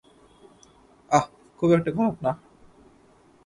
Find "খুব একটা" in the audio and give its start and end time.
1.59-1.91